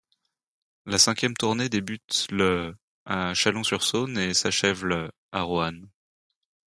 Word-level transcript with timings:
La 0.87 0.97
cinquième 0.97 1.35
tournée 1.37 1.69
débute 1.69 2.25
le 2.31 2.75
à 3.05 3.35
Chalon-sur-Saône 3.35 4.17
et 4.17 4.33
s'achève 4.33 4.83
le 4.83 5.11
à 5.31 5.43
Roanne. 5.43 5.89